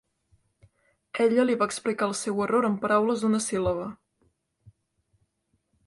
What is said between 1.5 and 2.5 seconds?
va explicar el seu